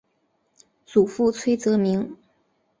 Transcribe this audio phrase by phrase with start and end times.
[0.83, 2.17] 祖父崔则明。